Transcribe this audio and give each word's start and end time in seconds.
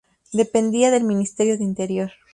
Dependía 0.33 0.89
del 0.89 1.03
Ministerio 1.03 1.59
de 1.59 1.63
Interior. 1.63 2.11